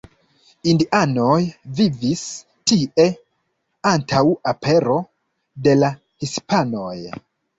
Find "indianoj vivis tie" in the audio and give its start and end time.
0.69-3.05